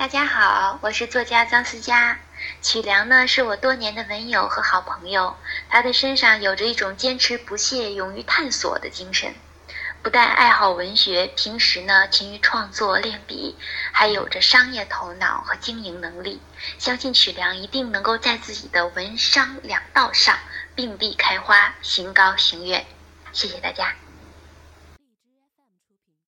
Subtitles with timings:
[0.00, 2.18] 大家好我是作家张思佳。
[2.62, 5.36] 曲良呢是我多年的文友和好朋友。
[5.68, 9.34] 他的身上有着一种坚持不懈勇于探索的精神。
[10.02, 13.58] 不但爱好文学平时呢勤于创作练笔
[13.92, 16.40] 还有着商业头脑和经营能力。
[16.78, 20.38] 相信曲良一定能够在自己的文商两道上
[20.74, 22.86] 并蒂开花行高行远。
[23.34, 23.94] 谢谢大家。